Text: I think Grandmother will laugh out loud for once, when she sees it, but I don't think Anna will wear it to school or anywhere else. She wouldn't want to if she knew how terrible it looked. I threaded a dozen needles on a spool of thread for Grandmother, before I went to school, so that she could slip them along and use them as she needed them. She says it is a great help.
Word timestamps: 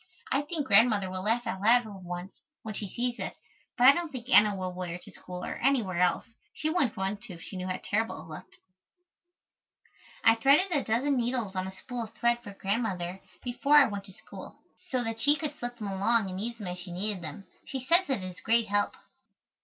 I 0.31 0.41
think 0.41 0.65
Grandmother 0.65 1.11
will 1.11 1.21
laugh 1.21 1.45
out 1.45 1.61
loud 1.61 1.83
for 1.83 1.91
once, 1.95 2.41
when 2.63 2.73
she 2.73 2.89
sees 2.89 3.19
it, 3.19 3.35
but 3.77 3.87
I 3.87 3.91
don't 3.91 4.11
think 4.11 4.27
Anna 4.29 4.55
will 4.55 4.73
wear 4.73 4.95
it 4.95 5.03
to 5.03 5.11
school 5.11 5.45
or 5.45 5.57
anywhere 5.57 6.01
else. 6.01 6.25
She 6.55 6.71
wouldn't 6.71 6.97
want 6.97 7.21
to 7.25 7.33
if 7.33 7.41
she 7.43 7.55
knew 7.55 7.67
how 7.67 7.79
terrible 7.83 8.19
it 8.23 8.25
looked. 8.37 8.55
I 10.23 10.33
threaded 10.33 10.71
a 10.71 10.83
dozen 10.83 11.17
needles 11.17 11.55
on 11.55 11.67
a 11.67 11.71
spool 11.71 12.05
of 12.05 12.15
thread 12.15 12.41
for 12.41 12.53
Grandmother, 12.53 13.21
before 13.43 13.75
I 13.75 13.85
went 13.85 14.05
to 14.05 14.13
school, 14.13 14.63
so 14.89 15.03
that 15.03 15.21
she 15.21 15.35
could 15.35 15.55
slip 15.59 15.77
them 15.77 15.89
along 15.89 16.31
and 16.31 16.41
use 16.41 16.57
them 16.57 16.65
as 16.65 16.79
she 16.79 16.91
needed 16.91 17.21
them. 17.21 17.45
She 17.67 17.85
says 17.85 18.09
it 18.09 18.23
is 18.23 18.39
a 18.39 18.41
great 18.41 18.69
help. 18.69 18.95